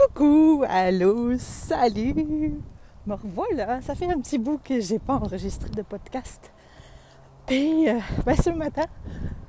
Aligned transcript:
Coucou, 0.00 0.64
allô, 0.66 1.36
salut. 1.36 2.54
Me 3.06 3.14
revoilà, 3.14 3.82
ça 3.82 3.94
fait 3.94 4.10
un 4.10 4.18
petit 4.18 4.38
bout 4.38 4.58
que 4.64 4.80
j'ai 4.80 4.98
pas 4.98 5.16
enregistré 5.16 5.68
de 5.68 5.82
podcast. 5.82 6.52
Puis, 7.44 7.86
euh, 7.86 7.98
ben, 8.24 8.34
ce 8.34 8.48
matin, 8.48 8.86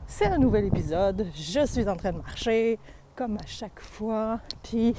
c'est 0.08 0.26
un 0.26 0.38
nouvel 0.38 0.66
épisode. 0.66 1.26
Je 1.36 1.66
suis 1.66 1.88
en 1.88 1.96
train 1.96 2.12
de 2.12 2.18
marcher, 2.18 2.80
comme 3.16 3.38
à 3.38 3.46
chaque 3.46 3.80
fois. 3.80 4.42
Puis, 4.62 4.94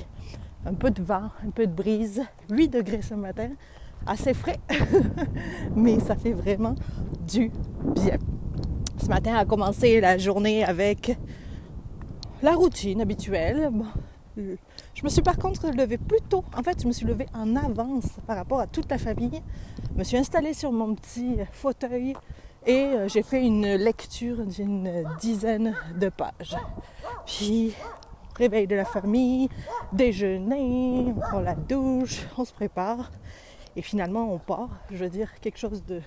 un 0.64 0.72
peu 0.72 0.90
de 0.90 1.02
vent, 1.02 1.28
un 1.46 1.50
peu 1.50 1.66
de 1.66 1.74
brise. 1.74 2.22
8 2.50 2.68
degrés 2.68 3.02
ce 3.02 3.14
matin, 3.14 3.50
assez 4.06 4.32
frais, 4.32 4.60
mais 5.76 6.00
ça 6.00 6.16
fait 6.16 6.32
vraiment 6.32 6.76
du 7.26 7.50
bien. 7.94 8.16
Ce 8.96 9.06
matin 9.06 9.36
a 9.36 9.44
commencé 9.44 10.00
la 10.00 10.16
journée 10.16 10.64
avec 10.64 11.14
la 12.42 12.52
routine 12.52 13.02
habituelle. 13.02 13.70
Je 14.36 15.04
me 15.04 15.08
suis 15.08 15.22
par 15.22 15.36
contre 15.36 15.70
levée 15.70 15.98
plus 15.98 16.20
tôt. 16.28 16.44
En 16.56 16.62
fait, 16.62 16.80
je 16.80 16.86
me 16.86 16.92
suis 16.92 17.06
levée 17.06 17.26
en 17.34 17.54
avance 17.56 18.08
par 18.26 18.36
rapport 18.36 18.60
à 18.60 18.66
toute 18.66 18.90
la 18.90 18.98
famille. 18.98 19.42
Je 19.92 19.98
me 19.98 20.04
suis 20.04 20.16
installée 20.16 20.54
sur 20.54 20.72
mon 20.72 20.94
petit 20.94 21.36
fauteuil 21.52 22.14
et 22.66 22.84
euh, 22.84 23.08
j'ai 23.08 23.22
fait 23.22 23.44
une 23.44 23.74
lecture 23.74 24.44
d'une 24.46 25.04
dizaine 25.20 25.74
de 25.98 26.08
pages. 26.08 26.56
Puis, 27.26 27.74
réveil 28.36 28.66
de 28.66 28.76
la 28.76 28.84
famille, 28.84 29.48
déjeuner, 29.92 31.12
on 31.16 31.20
prend 31.20 31.40
la 31.40 31.54
douche, 31.54 32.26
on 32.38 32.44
se 32.44 32.52
prépare 32.52 33.10
et 33.76 33.82
finalement 33.82 34.32
on 34.32 34.38
part. 34.38 34.70
Je 34.90 34.96
veux 34.96 35.10
dire, 35.10 35.40
quelque 35.40 35.58
chose 35.58 35.84
de 35.84 36.00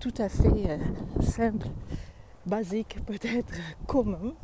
tout 0.00 0.14
à 0.18 0.28
fait 0.28 0.70
euh, 0.70 0.78
simple, 1.20 1.68
basique, 2.44 2.98
peut-être 3.06 3.54
commun. 3.86 4.34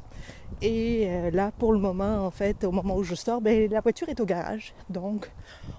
Et 0.60 1.06
euh, 1.08 1.30
là, 1.30 1.50
pour 1.58 1.72
le 1.72 1.78
moment, 1.78 2.26
en 2.26 2.30
fait, 2.30 2.64
au 2.64 2.72
moment 2.72 2.96
où 2.96 3.02
je 3.02 3.14
sors, 3.14 3.40
ben, 3.40 3.70
la 3.70 3.80
voiture 3.80 4.08
est 4.08 4.20
au 4.20 4.24
garage. 4.24 4.74
Donc, 4.90 5.30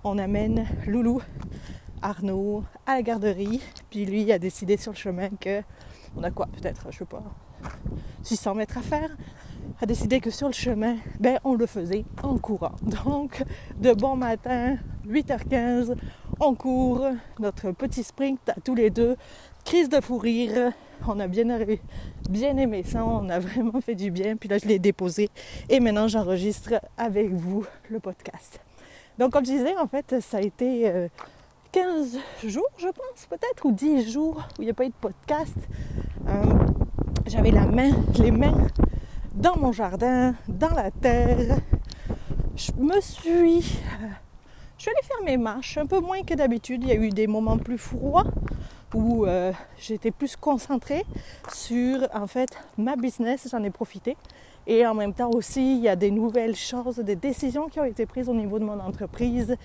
on 0.03 0.17
amène 0.17 0.65
Loulou, 0.87 1.21
Arnaud 2.01 2.63
à 2.85 2.95
la 2.95 3.01
garderie. 3.01 3.61
Puis 3.89 4.05
lui 4.05 4.31
a 4.31 4.39
décidé 4.39 4.77
sur 4.77 4.91
le 4.91 4.97
chemin 4.97 5.29
que 5.39 5.61
on 6.17 6.23
a 6.23 6.31
quoi 6.31 6.47
Peut-être, 6.47 6.87
je 6.91 6.99
sais 6.99 7.05
pas, 7.05 7.23
600 8.23 8.55
mètres 8.55 8.77
à 8.77 8.81
faire. 8.81 9.09
A 9.81 9.85
décidé 9.85 10.19
que 10.19 10.29
sur 10.29 10.47
le 10.47 10.53
chemin, 10.53 10.97
ben, 11.19 11.39
on 11.43 11.55
le 11.55 11.65
faisait 11.65 12.05
en 12.21 12.37
courant. 12.37 12.75
Donc, 13.05 13.43
de 13.79 13.93
bon 13.93 14.15
matin, 14.15 14.77
8h15, 15.07 15.95
on 16.39 16.55
court 16.55 17.07
notre 17.39 17.71
petit 17.71 18.03
sprint 18.03 18.49
à 18.49 18.55
tous 18.63 18.75
les 18.75 18.89
deux. 18.89 19.15
Crise 19.65 19.89
de 19.89 20.01
fou 20.01 20.17
rire, 20.17 20.71
on 21.07 21.19
a 21.19 21.27
bien, 21.27 22.57
aimé 22.57 22.83
ça, 22.83 23.05
on 23.05 23.29
a 23.29 23.39
vraiment 23.39 23.81
fait 23.81 23.95
du 23.95 24.11
bien. 24.11 24.35
Puis 24.35 24.49
là, 24.49 24.57
je 24.57 24.67
l'ai 24.67 24.79
déposé 24.79 25.29
et 25.69 25.79
maintenant, 25.79 26.07
j'enregistre 26.07 26.75
avec 26.97 27.31
vous 27.31 27.65
le 27.89 27.99
podcast. 27.99 28.59
Donc, 29.17 29.31
comme 29.31 29.45
je 29.45 29.51
disais, 29.51 29.77
en 29.77 29.87
fait, 29.87 30.19
ça 30.21 30.37
a 30.37 30.41
été 30.41 30.91
15 31.71 32.15
euh, 32.17 32.49
jours, 32.49 32.69
je 32.77 32.87
pense, 32.87 33.25
peut-être, 33.29 33.65
ou 33.65 33.71
10 33.71 34.11
jours 34.11 34.41
où 34.57 34.61
il 34.61 34.65
n'y 34.65 34.71
a 34.71 34.73
pas 34.73 34.85
eu 34.85 34.89
de 34.89 34.93
podcast. 34.99 35.57
Euh, 36.27 36.43
j'avais 37.27 37.51
la 37.51 37.65
main, 37.65 37.91
les 38.17 38.31
mains 38.31 38.67
dans 39.33 39.57
mon 39.57 39.71
jardin, 39.71 40.35
dans 40.47 40.73
la 40.73 40.91
terre. 40.91 41.57
Je 42.55 42.71
me 42.77 42.99
suis. 43.01 43.57
Euh, 43.57 44.07
je 44.77 44.83
suis 44.83 44.91
allée 44.91 45.07
faire 45.07 45.23
mes 45.23 45.37
marches 45.37 45.77
un 45.77 45.85
peu 45.85 45.99
moins 45.99 46.23
que 46.23 46.33
d'habitude. 46.33 46.83
Il 46.83 46.89
y 46.89 46.91
a 46.91 46.95
eu 46.95 47.09
des 47.09 47.27
moments 47.27 47.57
plus 47.57 47.77
froids 47.77 48.25
où 48.93 49.25
euh, 49.25 49.51
j'étais 49.77 50.11
plus 50.11 50.35
concentrée 50.35 51.05
sur 51.51 52.07
en 52.13 52.27
fait 52.27 52.49
ma 52.77 52.95
business, 52.95 53.47
j'en 53.51 53.63
ai 53.63 53.69
profité. 53.69 54.17
Et 54.65 54.85
en 54.87 54.93
même 54.93 55.13
temps 55.13 55.29
aussi, 55.31 55.75
il 55.77 55.81
y 55.81 55.89
a 55.89 55.95
des 55.95 56.09
nouvelles 56.09 56.55
choses, 56.55 56.97
des 56.97 57.17
décisions 57.17 57.67
qui 57.67 57.79
ont 57.81 57.85
été 57.85 58.05
prises 58.05 58.29
au 58.29 58.33
niveau 58.33 58.59
de 58.59 58.63
mon 58.63 58.79
entreprise. 58.79 59.57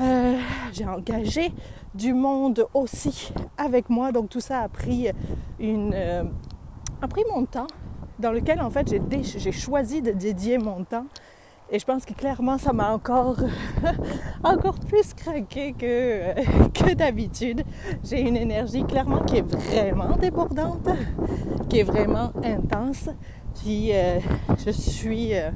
Euh, 0.00 0.36
j'ai 0.72 0.86
engagé 0.86 1.52
du 1.94 2.12
monde 2.12 2.66
aussi 2.74 3.32
avec 3.56 3.88
moi, 3.90 4.10
donc 4.10 4.30
tout 4.30 4.40
ça 4.40 4.60
a 4.60 4.68
pris, 4.68 5.08
une, 5.60 5.92
euh, 5.94 6.24
a 7.00 7.06
pris 7.06 7.22
mon 7.32 7.44
temps, 7.44 7.68
dans 8.18 8.32
lequel 8.32 8.60
en 8.60 8.70
fait 8.70 8.92
j'ai 9.22 9.52
choisi 9.52 10.02
de 10.02 10.10
dédier 10.10 10.58
mon 10.58 10.82
temps 10.82 11.06
et 11.70 11.78
je 11.78 11.84
pense 11.84 12.04
que 12.04 12.12
clairement, 12.12 12.58
ça 12.58 12.72
m'a 12.72 12.92
encore, 12.92 13.38
encore 14.44 14.78
plus 14.80 15.14
craqué 15.14 15.72
que, 15.78 16.94
d'habitude. 16.94 17.64
J'ai 18.04 18.20
une 18.20 18.36
énergie 18.36 18.84
clairement 18.84 19.20
qui 19.20 19.38
est 19.38 19.42
vraiment 19.42 20.16
débordante, 20.16 20.88
qui 21.68 21.80
est 21.80 21.84
vraiment 21.84 22.32
intense. 22.44 23.08
Puis 23.62 23.90
euh, 23.92 24.18
je 24.64 24.70
suis, 24.70 25.34
euh, 25.34 25.50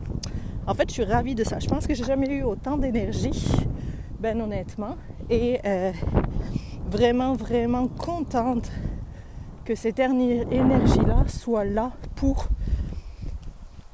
en 0.67 0.75
fait, 0.75 0.89
je 0.89 0.95
suis 0.95 1.05
ravie 1.05 1.35
de 1.35 1.45
ça. 1.45 1.59
Je 1.59 1.69
pense 1.69 1.87
que 1.87 1.95
j'ai 1.95 2.05
jamais 2.05 2.31
eu 2.31 2.43
autant 2.43 2.79
d'énergie, 2.79 3.53
ben 4.19 4.41
honnêtement, 4.41 4.97
et 5.29 5.61
euh, 5.67 5.93
vraiment, 6.91 7.35
vraiment 7.35 7.87
contente 7.87 8.71
que 9.65 9.75
cette 9.75 9.99
énergie-là 9.99 11.25
soit 11.27 11.67
là 11.67 11.93
pour 12.17 12.49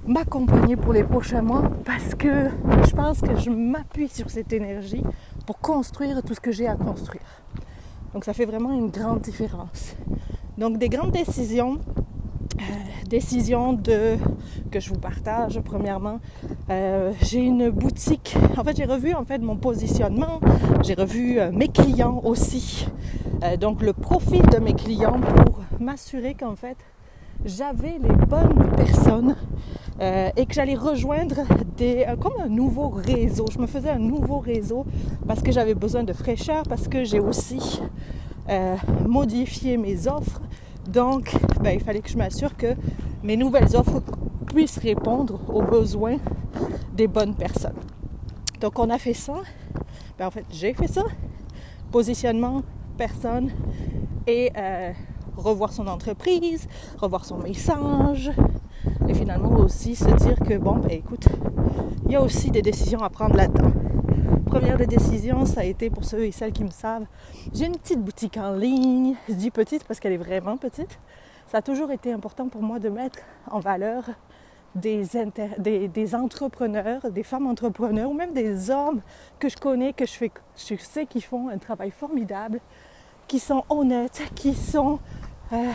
m'accompagner 0.07 0.77
pour 0.77 0.93
les 0.93 1.05
prochains 1.05 1.43
mois 1.43 1.71
parce 1.85 2.15
que 2.15 2.51
je 2.87 2.95
pense 2.95 3.21
que 3.21 3.37
je 3.37 3.51
m'appuie 3.51 4.09
sur 4.09 4.31
cette 4.31 4.53
énergie 4.53 5.03
pour 5.47 5.59
construire 5.59 6.23
tout 6.23 6.35
ce 6.35 6.41
que 6.41 6.53
j'ai 6.53 6.67
à 6.67 6.77
construire. 6.77 7.43
Donc 8.13 8.25
ça 8.25 8.33
fait 8.33 8.45
vraiment 8.45 8.73
une 8.73 8.91
grande 8.91 9.21
différence. 9.21 9.97
Donc 10.59 10.79
des 10.79 10.89
grandes 10.89 11.11
décisions, 11.11 11.79
euh, 12.61 12.63
décisions 13.09 13.73
de 13.73 14.17
que 14.71 14.79
je 14.79 14.91
vous 14.91 14.99
partage 14.99 15.61
premièrement. 15.61 16.21
Euh, 16.71 17.13
j'ai 17.23 17.41
une 17.41 17.71
boutique. 17.71 18.37
En 18.57 18.65
fait, 18.65 18.77
j'ai 18.77 18.85
revu 18.85 19.15
en 19.15 19.25
fait 19.25 19.39
mon 19.39 19.57
positionnement. 19.57 20.41
J'ai 20.83 20.95
revu 20.95 21.41
euh, 21.41 21.51
mes 21.53 21.69
clients 21.69 22.21
aussi. 22.25 22.89
donc 23.61 23.83
le 23.83 23.93
profil 23.93 24.43
de 24.43 24.59
mes 24.59 24.75
clients 24.75 25.21
pour 25.21 25.61
m'assurer 25.81 26.35
qu'en 26.35 26.57
fait 26.57 26.79
j'avais 27.45 27.99
les 27.99 28.27
bonnes 28.27 28.71
personnes 28.77 29.37
euh, 30.01 30.31
et 30.37 30.45
que 30.47 30.55
j'allais 30.55 30.75
rejoindre 30.75 31.37
des, 31.77 32.05
euh, 32.09 32.17
comme 32.17 32.33
un 32.43 32.49
nouveau 32.49 32.89
réseau. 32.89 33.47
Je 33.53 33.59
me 33.59 33.67
faisais 33.67 33.91
un 33.91 33.99
nouveau 33.99 34.39
réseau 34.39 34.85
parce 35.27 35.41
que 35.41 35.53
j'avais 35.53 35.75
besoin 35.75 36.03
de 36.03 36.13
fraîcheur, 36.13 36.65
parce 36.69 36.89
que 36.89 37.05
j'ai 37.05 37.21
aussi 37.21 37.81
euh, 38.49 38.77
modifié 39.07 39.77
mes 39.77 40.09
offres. 40.09 40.41
Donc, 40.89 41.33
ben, 41.63 41.71
il 41.71 41.81
fallait 41.81 42.01
que 42.01 42.11
je 42.11 42.19
m'assure 42.19 42.57
que 42.57 42.75
mes 43.23 43.37
nouvelles 43.37 43.77
offres 43.77 44.03
puissent 44.47 44.79
répondre 44.79 45.39
aux 45.49 45.63
besoins 45.63 46.17
des 46.93 47.07
bonnes 47.07 47.35
personnes. 47.35 47.79
Donc, 48.61 48.79
on 48.81 48.91
a 48.91 48.99
fait 48.99 49.15
ça. 49.15 49.37
Ben, 50.19 50.27
en 50.27 50.31
fait, 50.33 50.45
j'ai 50.51 50.75
fait 50.75 50.89
ça. 50.89 51.05
Positionnement, 51.93 52.63
personne 52.99 53.53
et 54.27 54.51
revoir 55.37 55.73
son 55.73 55.87
entreprise, 55.87 56.67
revoir 56.99 57.25
son 57.25 57.39
message, 57.39 58.33
et 59.09 59.15
finalement 59.15 59.57
aussi 59.57 59.95
se 59.95 60.11
dire 60.11 60.39
que 60.39 60.57
bon, 60.57 60.77
ben 60.77 60.91
écoute, 60.91 61.27
il 62.07 62.13
y 62.13 62.17
a 62.17 62.23
aussi 62.23 62.51
des 62.51 62.63
décisions 62.63 63.01
à 63.01 63.11
prendre 63.11 63.37
là-dedans. 63.37 63.73
Première 64.47 64.77
des 64.77 64.87
décisions, 64.87 65.47
ça 65.47 65.61
a 65.61 65.65
été 65.65 65.91
pour 65.91 66.05
ceux 66.05 66.25
et 66.25 66.31
celles 66.31 66.53
qui 66.53 66.65
me 66.65 66.71
savent, 66.71 67.07
j'ai 67.53 67.67
une 67.67 67.77
petite 67.77 68.01
boutique 68.01 68.37
en 68.37 68.53
ligne, 68.53 69.15
je 69.29 69.35
dis 69.35 69.51
petite 69.51 69.85
parce 69.85 70.01
qu'elle 70.01 70.13
est 70.13 70.19
vraiment 70.19 70.57
petite. 70.57 70.99
Ça 71.49 71.59
a 71.59 71.63
toujours 71.63 71.91
été 71.91 72.13
important 72.13 72.49
pour 72.49 72.63
moi 72.63 72.79
de 72.79 72.89
mettre 72.89 73.19
en 73.51 73.61
valeur 73.61 74.05
des, 74.75 75.05
des, 75.89 76.15
entrepreneurs, 76.15 77.11
des 77.11 77.23
femmes 77.23 77.47
entrepreneurs 77.47 78.11
ou 78.11 78.15
même 78.15 78.33
des 78.33 78.71
hommes 78.71 79.03
que 79.39 79.49
je 79.49 79.57
connais, 79.57 79.93
que 79.93 80.07
je, 80.07 80.13
fais, 80.13 80.31
je 80.57 80.77
sais 80.77 81.07
qu'ils 81.07 81.23
font 81.23 81.49
un 81.49 81.59
travail 81.59 81.91
formidable, 81.91 82.61
qui 83.29 83.39
sont 83.39 83.65
honnêtes, 83.69 84.23
qui 84.35 84.55
sont 84.55 84.99
euh, 85.53 85.71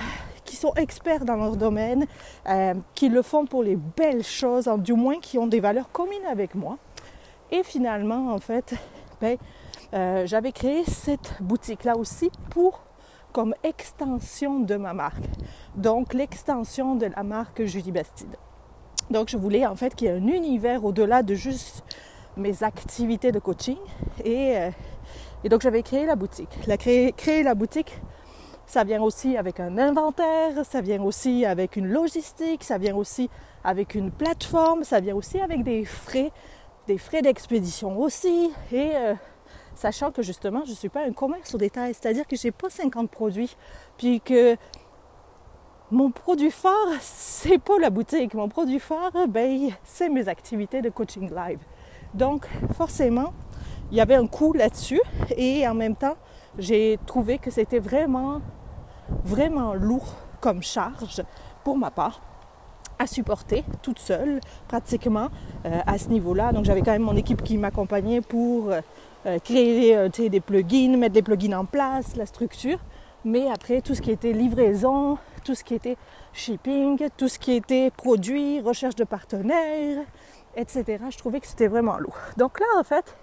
qui 0.49 0.55
sont 0.55 0.73
experts 0.73 1.25
dans 1.25 1.35
leur 1.35 1.55
domaine, 1.55 2.07
euh, 2.47 2.73
qui 2.95 3.07
le 3.07 3.21
font 3.21 3.45
pour 3.45 3.61
les 3.61 3.75
belles 3.75 4.23
choses, 4.23 4.67
du 4.79 4.93
moins 4.93 5.19
qui 5.19 5.37
ont 5.37 5.45
des 5.45 5.59
valeurs 5.59 5.91
communes 5.91 6.25
avec 6.27 6.55
moi. 6.55 6.77
Et 7.51 7.61
finalement, 7.61 8.33
en 8.33 8.39
fait, 8.39 8.73
ben, 9.21 9.37
euh, 9.93 10.25
j'avais 10.25 10.51
créé 10.51 10.83
cette 10.85 11.35
boutique-là 11.39 11.95
aussi 11.95 12.31
pour 12.49 12.81
comme 13.31 13.53
extension 13.63 14.59
de 14.59 14.75
ma 14.75 14.93
marque. 14.93 15.23
Donc 15.75 16.15
l'extension 16.15 16.95
de 16.95 17.05
la 17.15 17.21
marque 17.21 17.63
Julie 17.65 17.91
Bastide. 17.91 18.35
Donc 19.11 19.29
je 19.29 19.37
voulais 19.37 19.67
en 19.67 19.75
fait 19.75 19.93
qu'il 19.93 20.07
y 20.07 20.09
ait 20.09 20.15
un 20.15 20.27
univers 20.27 20.83
au-delà 20.83 21.21
de 21.21 21.35
juste 21.35 21.83
mes 22.37 22.63
activités 22.63 23.31
de 23.31 23.37
coaching. 23.37 23.77
Et, 24.25 24.55
et 25.43 25.49
donc 25.49 25.61
j'avais 25.61 25.83
créé 25.83 26.07
la 26.07 26.15
boutique. 26.15 26.49
La 26.65 26.77
créer, 26.77 27.11
créer 27.11 27.43
la 27.43 27.53
boutique, 27.53 28.01
ça 28.69 28.83
vient 28.83 29.01
aussi 29.01 29.35
avec 29.35 29.59
un 29.59 29.79
inventaire, 29.79 30.63
ça 30.63 30.79
vient 30.79 31.01
aussi 31.01 31.43
avec 31.43 31.75
une 31.75 31.87
logistique, 31.87 32.63
ça 32.63 32.77
vient 32.77 32.95
aussi 32.95 33.27
avec 33.63 33.95
une 33.95 34.11
plateforme, 34.11 34.83
ça 34.83 34.99
vient 34.99 35.15
aussi 35.15 35.41
avec 35.41 35.63
des 35.63 35.85
frais, 35.85 36.31
des 36.85 36.99
frais 36.99 37.23
d'expédition 37.23 37.99
aussi. 37.99 38.51
Et 38.71 38.91
euh, 38.93 39.15
sachant 39.73 40.11
que 40.11 40.21
justement, 40.21 40.65
je 40.65 40.69
ne 40.69 40.75
suis 40.75 40.87
pas 40.87 41.03
un 41.03 41.13
commerce 41.13 41.55
au 41.55 41.57
détail, 41.57 41.95
c'est-à-dire 41.95 42.27
que 42.27 42.35
je 42.35 42.45
n'ai 42.45 42.51
pas 42.51 42.69
50 42.69 43.09
produits, 43.09 43.57
puis 43.97 44.21
que 44.21 44.55
mon 45.89 46.11
produit 46.11 46.51
phare, 46.51 46.93
c'est 47.01 47.57
pas 47.57 47.79
la 47.79 47.89
boutique. 47.89 48.35
Mon 48.35 48.49
produit 48.49 48.79
phare, 48.79 49.27
ben, 49.27 49.71
c'est 49.83 50.09
mes 50.09 50.29
activités 50.29 50.83
de 50.83 50.89
coaching 50.89 51.33
live. 51.33 51.59
Donc 52.13 52.47
forcément, 52.75 53.33
il 53.89 53.97
y 53.97 54.01
avait 54.01 54.13
un 54.13 54.27
coût 54.27 54.53
là-dessus 54.53 55.01
et 55.35 55.67
en 55.67 55.73
même 55.73 55.95
temps, 55.95 56.17
j'ai 56.59 56.99
trouvé 57.07 57.39
que 57.39 57.49
c'était 57.49 57.79
vraiment, 57.79 58.41
vraiment 59.23 59.73
lourd 59.73 60.15
comme 60.41 60.63
charge 60.63 61.21
pour 61.63 61.77
ma 61.77 61.91
part 61.91 62.21
à 62.99 63.07
supporter 63.07 63.63
toute 63.81 63.99
seule 63.99 64.41
pratiquement 64.67 65.29
euh, 65.65 65.79
à 65.87 65.97
ce 65.97 66.09
niveau-là. 66.09 66.51
Donc 66.51 66.65
j'avais 66.65 66.81
quand 66.81 66.91
même 66.91 67.01
mon 67.01 67.15
équipe 67.15 67.41
qui 67.43 67.57
m'accompagnait 67.57 68.21
pour 68.21 68.71
euh, 68.71 69.39
créer 69.39 69.95
euh, 69.95 70.09
des 70.09 70.41
plugins, 70.41 70.97
mettre 70.97 71.13
des 71.13 71.21
plugins 71.21 71.57
en 71.57 71.65
place, 71.65 72.15
la 72.17 72.25
structure. 72.25 72.79
Mais 73.25 73.49
après, 73.49 73.81
tout 73.81 73.95
ce 73.95 74.01
qui 74.01 74.11
était 74.11 74.33
livraison, 74.33 75.17
tout 75.43 75.55
ce 75.55 75.63
qui 75.63 75.75
était 75.75 75.97
shipping, 76.33 77.07
tout 77.17 77.27
ce 77.27 77.39
qui 77.39 77.53
était 77.53 77.89
produit, 77.89 78.61
recherche 78.61 78.95
de 78.95 79.03
partenaires, 79.03 80.03
etc., 80.55 81.03
je 81.09 81.17
trouvais 81.17 81.39
que 81.39 81.47
c'était 81.47 81.67
vraiment 81.67 81.97
lourd. 81.97 82.15
Donc 82.37 82.59
là, 82.59 82.65
en 82.77 82.83
fait, 82.83 83.15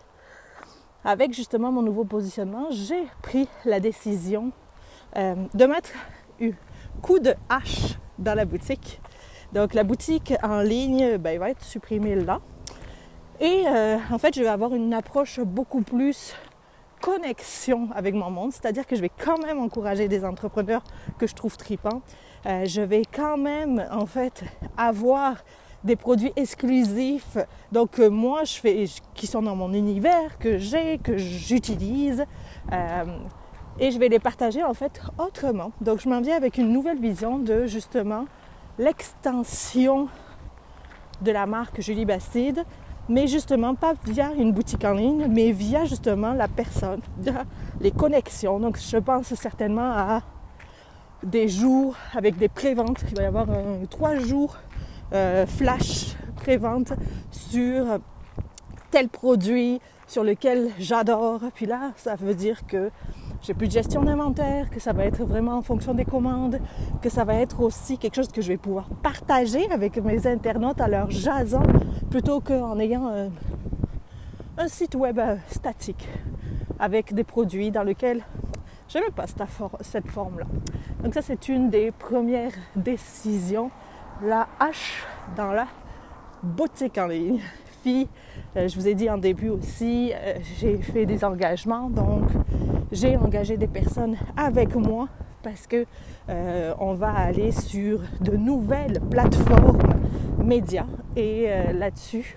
avec 1.04 1.32
justement 1.32 1.70
mon 1.72 1.82
nouveau 1.82 2.04
positionnement, 2.04 2.66
j'ai 2.70 3.06
pris 3.22 3.48
la 3.64 3.80
décision 3.80 4.52
euh, 5.16 5.34
de 5.54 5.64
mettre 5.64 5.90
un 6.40 6.50
coup 7.00 7.18
de 7.18 7.34
hache 7.48 7.96
dans 8.18 8.34
la 8.34 8.44
boutique. 8.44 9.00
Donc 9.52 9.74
la 9.74 9.84
boutique 9.84 10.34
en 10.42 10.60
ligne 10.60 11.16
ben, 11.16 11.38
va 11.38 11.50
être 11.50 11.62
supprimée 11.62 12.16
là. 12.16 12.40
Et 13.40 13.64
euh, 13.66 13.98
en 14.10 14.18
fait, 14.18 14.34
je 14.34 14.42
vais 14.42 14.48
avoir 14.48 14.74
une 14.74 14.92
approche 14.94 15.40
beaucoup 15.40 15.82
plus 15.82 16.34
connexion 17.00 17.88
avec 17.94 18.14
mon 18.14 18.30
monde, 18.30 18.52
c'est-à-dire 18.52 18.86
que 18.86 18.96
je 18.96 19.02
vais 19.02 19.10
quand 19.10 19.38
même 19.42 19.58
encourager 19.58 20.08
des 20.08 20.24
entrepreneurs 20.24 20.82
que 21.18 21.26
je 21.26 21.34
trouve 21.34 21.56
tripants. 21.56 22.02
Euh, 22.46 22.64
je 22.64 22.80
vais 22.80 23.02
quand 23.04 23.36
même, 23.36 23.86
en 23.90 24.06
fait, 24.06 24.44
avoir 24.76 25.36
des 25.84 25.96
produits 25.96 26.32
exclusifs, 26.36 27.38
donc 27.70 27.98
moi, 27.98 28.44
je 28.44 28.54
fais, 28.54 28.84
qui 29.14 29.26
sont 29.26 29.42
dans 29.42 29.54
mon 29.54 29.72
univers, 29.72 30.38
que 30.38 30.58
j'ai, 30.58 30.98
que 30.98 31.16
j'utilise, 31.16 32.24
et 33.78 33.90
je 33.90 33.99
vais 33.99 34.08
les 34.08 34.19
partager 34.19 34.62
en 34.62 34.75
fait 34.75 35.00
autrement. 35.19 35.73
Donc, 35.81 36.00
je 36.00 36.08
m'en 36.08 36.20
viens 36.20 36.37
avec 36.37 36.58
une 36.58 36.73
nouvelle 36.73 36.99
vision 36.99 37.38
de 37.38 37.67
justement 37.67 38.26
l'extension 38.78 40.08
de 41.23 41.31
la 41.31 41.46
marque 41.46 41.81
Julie 41.81 42.05
Bastide 42.05 42.64
mais 43.08 43.26
justement 43.26 43.75
pas 43.75 43.94
via 44.05 44.32
une 44.32 44.52
boutique 44.52 44.84
en 44.84 44.93
ligne, 44.93 45.26
mais 45.28 45.52
via 45.52 45.84
justement 45.84 46.32
la 46.32 46.49
personne, 46.49 47.00
via 47.19 47.44
les 47.81 47.90
connexions. 47.90 48.58
Donc 48.58 48.78
je 48.78 48.96
pense 48.96 49.32
certainement 49.34 49.93
à 49.93 50.23
des 51.23 51.49
jours 51.49 51.96
avec 52.14 52.37
des 52.37 52.49
préventes. 52.49 53.05
Il 53.11 53.17
va 53.17 53.23
y 53.23 53.26
avoir 53.26 53.46
trois 53.90 54.17
jours 54.17 54.56
euh, 55.12 55.46
flash 55.46 56.17
prévente 56.37 56.93
sur 57.31 57.84
tel 58.90 59.08
produit 59.08 59.81
sur 60.06 60.25
lequel 60.25 60.70
j'adore. 60.78 61.40
Puis 61.55 61.67
là, 61.67 61.93
ça 61.96 62.14
veut 62.17 62.34
dire 62.34 62.67
que 62.67 62.90
j'ai 63.42 63.54
plus 63.54 63.68
de 63.68 63.72
gestion 63.72 64.02
d'inventaire, 64.02 64.70
que 64.70 64.80
ça 64.80 64.92
va 64.92 65.04
être 65.04 65.24
vraiment 65.24 65.58
en 65.58 65.62
fonction 65.62 65.94
des 65.94 66.04
commandes, 66.04 66.58
que 67.02 67.08
ça 67.08 67.24
va 67.24 67.34
être 67.34 67.60
aussi 67.60 67.98
quelque 67.98 68.14
chose 68.16 68.28
que 68.28 68.42
je 68.42 68.48
vais 68.48 68.56
pouvoir 68.56 68.88
partager 69.02 69.70
avec 69.70 69.98
mes 69.98 70.26
internautes 70.26 70.80
à 70.80 70.88
leur 70.88 71.10
jasant 71.10 71.62
plutôt 72.10 72.40
qu'en 72.40 72.78
ayant 72.78 73.08
un, 74.58 74.68
site 74.68 74.94
web 74.94 75.18
euh, 75.18 75.36
statique 75.48 76.08
avec 76.78 77.14
des 77.14 77.24
produits 77.24 77.70
dans 77.70 77.82
lesquels 77.82 78.22
je 78.88 78.98
n'aime 78.98 79.12
pas 79.12 79.26
cette 79.80 80.08
forme-là. 80.08 80.46
Donc 81.02 81.14
ça, 81.14 81.22
c'est 81.22 81.48
une 81.48 81.70
des 81.70 81.90
premières 81.90 82.52
décisions. 82.74 83.70
La 84.22 84.48
hache 84.58 85.04
dans 85.36 85.52
la 85.52 85.66
boutique 86.42 86.96
en 86.98 87.06
ligne. 87.06 87.40
Euh, 87.86 88.68
je 88.68 88.74
vous 88.74 88.88
ai 88.88 88.94
dit 88.94 89.08
en 89.08 89.18
début 89.18 89.48
aussi, 89.48 90.12
euh, 90.12 90.38
j'ai 90.58 90.78
fait 90.78 91.06
des 91.06 91.24
engagements. 91.24 91.88
Donc, 91.88 92.24
j'ai 92.90 93.16
engagé 93.16 93.56
des 93.56 93.68
personnes 93.68 94.16
avec 94.36 94.74
moi 94.74 95.08
parce 95.42 95.66
que 95.66 95.86
euh, 96.28 96.74
on 96.80 96.94
va 96.94 97.12
aller 97.12 97.52
sur 97.52 98.00
de 98.20 98.36
nouvelles 98.36 99.00
plateformes 99.10 99.78
médias 100.42 100.86
et 101.14 101.48
là-dessus, 101.72 102.36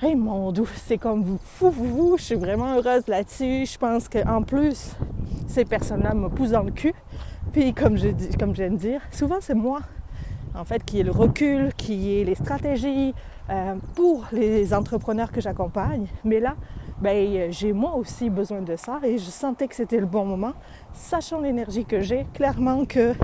hey 0.00 0.14
mon 0.14 0.52
doux, 0.52 0.68
c'est 0.74 0.98
comme 0.98 1.22
vous, 1.22 1.38
fou, 1.42 1.70
vous, 1.70 2.16
je 2.16 2.22
suis 2.22 2.34
vraiment 2.34 2.74
heureuse 2.76 3.06
là-dessus. 3.08 3.66
Je 3.66 3.78
pense 3.78 4.08
qu'en 4.08 4.42
plus, 4.42 4.96
ces 5.48 5.64
personnes-là 5.64 6.14
me 6.14 6.28
poussent 6.28 6.50
dans 6.50 6.62
le 6.62 6.70
cul. 6.70 6.94
Puis 7.52 7.74
comme 7.74 7.96
je 7.96 8.08
comme 8.38 8.54
j'aime 8.54 8.76
dire, 8.76 9.00
souvent 9.10 9.38
c'est 9.40 9.54
moi 9.54 9.80
en 10.54 10.64
fait 10.64 10.84
qui 10.84 11.00
ai 11.00 11.02
le 11.02 11.10
recul, 11.10 11.72
qui 11.76 12.12
ai 12.14 12.24
les 12.24 12.34
stratégies 12.34 13.14
euh, 13.50 13.74
pour 13.94 14.26
les 14.32 14.72
entrepreneurs 14.72 15.32
que 15.32 15.40
j'accompagne. 15.40 16.06
Mais 16.24 16.40
là, 16.40 16.54
ben, 17.00 17.50
j'ai 17.50 17.72
moi 17.72 17.96
aussi 17.96 18.30
besoin 18.30 18.62
de 18.62 18.76
ça 18.76 19.00
et 19.02 19.18
je 19.18 19.30
sentais 19.30 19.66
que 19.66 19.74
c'était 19.74 19.98
le 19.98 20.06
bon 20.06 20.24
moment, 20.24 20.52
sachant 20.92 21.40
l'énergie 21.40 21.84
que 21.84 22.00
j'ai, 22.00 22.26
clairement 22.32 22.84
que 22.84 23.14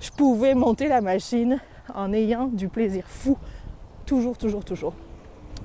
je 0.00 0.10
pouvais 0.10 0.54
monter 0.54 0.88
la 0.88 1.00
machine 1.00 1.58
en 1.94 2.12
ayant 2.12 2.46
du 2.46 2.68
plaisir 2.68 3.04
fou, 3.06 3.38
toujours, 4.04 4.36
toujours, 4.36 4.64
toujours. 4.64 4.92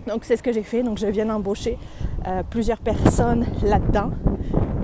Donc 0.08 0.24
c'est 0.24 0.38
ce 0.38 0.44
que 0.44 0.54
j'ai 0.54 0.64
fait, 0.64 0.82
donc 0.82 0.98
je 0.98 1.08
viens 1.08 1.26
d'embaucher 1.26 1.78
euh, 2.26 2.42
plusieurs 2.50 2.80
personnes 2.80 3.46
là-dedans. 3.64 4.12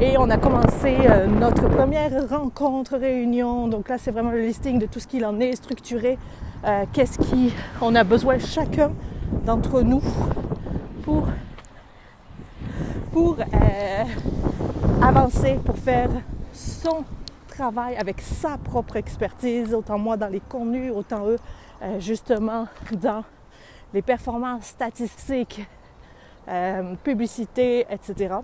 Et 0.02 0.18
on 0.18 0.30
a 0.30 0.38
commencé 0.38 0.98
euh, 1.08 1.26
notre 1.26 1.70
première 1.70 2.28
rencontre, 2.28 2.98
réunion. 2.98 3.70
Donc 3.70 3.88
là, 3.88 3.98
c'est 3.98 4.12
vraiment 4.12 4.32
le 4.32 4.42
listing 4.42 4.78
de 4.78 4.88
tout 4.88 5.00
ce 5.00 5.08
qu'il 5.08 5.26
en 5.26 5.40
est, 5.40 5.56
structuré. 5.56 6.18
Euh, 6.66 6.84
qu'est-ce 6.92 7.18
qu'on 7.80 7.96
a 7.96 8.04
besoin 8.04 8.38
chacun 8.38 8.92
d'entre 9.46 9.82
nous 9.82 10.02
pour 11.06 11.30
euh, 13.40 14.04
avancer, 15.02 15.60
pour 15.64 15.78
faire 15.78 16.10
son 16.52 17.06
travail 17.48 17.96
avec 17.96 18.20
sa 18.20 18.58
propre 18.58 18.98
expertise, 18.98 19.74
autant 19.74 19.98
moi 19.98 20.18
dans 20.18 20.28
les 20.28 20.42
contenus, 20.42 20.92
autant 20.94 21.26
eux 21.26 21.38
justement 22.00 22.68
dans 22.92 23.24
les 23.94 24.02
performances 24.02 24.66
statistiques, 24.66 25.66
publicité, 27.04 27.86
etc. 27.90 28.36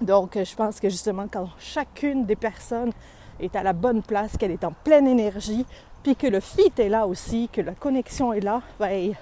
Donc 0.00 0.38
je 0.42 0.54
pense 0.54 0.80
que 0.80 0.88
justement 0.88 1.26
quand 1.30 1.48
chacune 1.58 2.24
des 2.26 2.36
personnes 2.36 2.92
est 3.40 3.54
à 3.56 3.62
la 3.62 3.72
bonne 3.72 4.02
place, 4.02 4.36
qu'elle 4.36 4.52
est 4.52 4.64
en 4.64 4.72
pleine 4.72 5.06
énergie, 5.06 5.64
puis 6.02 6.16
que 6.16 6.26
le 6.26 6.40
fit 6.40 6.72
est 6.78 6.88
là 6.88 7.06
aussi, 7.06 7.48
que 7.52 7.60
la 7.60 7.74
connexion 7.74 8.32
est 8.32 8.40
là, 8.40 8.62
ben, 8.78 9.12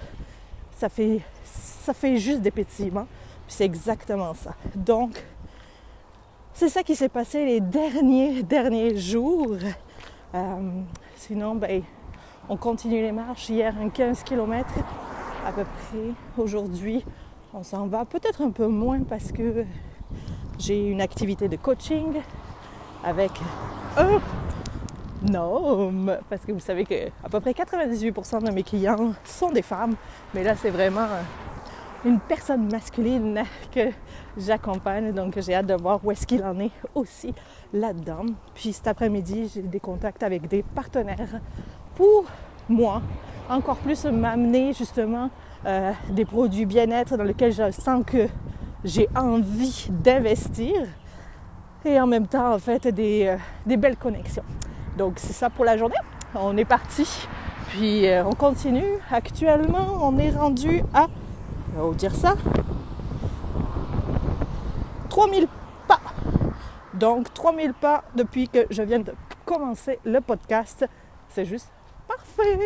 ça, 0.76 0.88
fait, 0.88 1.20
ça 1.44 1.92
fait 1.92 2.16
juste 2.16 2.40
des 2.40 2.50
pétillements 2.50 3.06
c'est 3.48 3.64
exactement 3.64 4.34
ça. 4.34 4.54
Donc, 4.74 5.22
c'est 6.52 6.68
ça 6.68 6.82
qui 6.82 6.94
s'est 6.94 7.08
passé 7.08 7.44
les 7.44 7.60
derniers, 7.60 8.42
derniers 8.42 8.96
jours. 8.96 9.56
Euh, 10.34 10.70
sinon, 11.14 11.54
ben, 11.54 11.82
on 12.48 12.56
continue 12.56 13.00
les 13.00 13.12
marches. 13.12 13.48
Hier, 13.48 13.74
un 13.80 13.88
15 13.88 14.22
km 14.22 14.68
à 15.46 15.52
peu 15.52 15.64
près. 15.64 16.42
Aujourd'hui, 16.42 17.04
on 17.54 17.62
s'en 17.62 17.86
va 17.86 18.04
peut-être 18.04 18.42
un 18.42 18.50
peu 18.50 18.66
moins 18.66 19.02
parce 19.02 19.32
que 19.32 19.64
j'ai 20.58 20.88
une 20.88 21.00
activité 21.00 21.48
de 21.48 21.56
coaching 21.56 22.20
avec 23.04 23.30
un 23.96 24.20
homme. 25.34 26.16
Parce 26.28 26.44
que 26.44 26.52
vous 26.52 26.60
savez 26.60 26.84
que 26.84 27.08
à 27.24 27.28
peu 27.30 27.40
près 27.40 27.52
98% 27.52 28.44
de 28.44 28.50
mes 28.50 28.62
clients 28.62 29.12
sont 29.24 29.50
des 29.50 29.62
femmes. 29.62 29.94
Mais 30.34 30.42
là, 30.42 30.54
c'est 30.54 30.70
vraiment 30.70 31.06
une 32.04 32.20
personne 32.20 32.70
masculine 32.70 33.42
que 33.72 33.90
j'accompagne. 34.36 35.12
Donc 35.12 35.38
j'ai 35.40 35.54
hâte 35.54 35.66
de 35.66 35.74
voir 35.74 36.00
où 36.04 36.10
est-ce 36.10 36.26
qu'il 36.26 36.44
en 36.44 36.58
est 36.60 36.72
aussi 36.94 37.34
là-dedans. 37.72 38.26
Puis 38.54 38.72
cet 38.72 38.86
après-midi, 38.86 39.50
j'ai 39.54 39.62
des 39.62 39.80
contacts 39.80 40.22
avec 40.22 40.48
des 40.48 40.62
partenaires 40.62 41.40
pour 41.94 42.24
moi, 42.68 43.00
encore 43.48 43.76
plus 43.76 44.04
m'amener 44.04 44.72
justement 44.72 45.30
euh, 45.64 45.92
des 46.10 46.24
produits 46.24 46.66
bien-être 46.66 47.16
dans 47.16 47.24
lesquels 47.24 47.52
je 47.52 47.70
sens 47.70 48.04
que 48.04 48.28
j'ai 48.84 49.08
envie 49.16 49.88
d'investir 49.90 50.72
et 51.84 52.00
en 52.00 52.06
même 52.06 52.26
temps 52.26 52.54
en 52.54 52.58
fait 52.58 52.88
des, 52.88 53.26
euh, 53.26 53.36
des 53.64 53.76
belles 53.76 53.96
connexions. 53.96 54.44
Donc 54.96 55.14
c'est 55.16 55.32
ça 55.32 55.50
pour 55.50 55.64
la 55.64 55.76
journée. 55.76 55.96
On 56.34 56.56
est 56.56 56.64
parti. 56.64 57.06
Puis 57.68 58.06
euh, 58.06 58.24
on 58.24 58.32
continue. 58.32 58.98
Actuellement, 59.10 59.98
on 60.02 60.18
est 60.18 60.30
rendu 60.30 60.82
à 60.94 61.06
on 61.78 61.90
va 61.90 61.94
dire 61.94 62.14
ça. 62.14 62.34
3000 65.08 65.46
pas. 65.86 66.00
Donc 66.94 67.32
3000 67.34 67.74
pas 67.74 68.04
depuis 68.14 68.48
que 68.48 68.66
je 68.70 68.82
viens 68.82 69.00
de 69.00 69.14
commencer 69.44 69.98
le 70.04 70.20
podcast. 70.20 70.86
C'est 71.28 71.44
juste 71.44 71.70
parfait. 72.08 72.58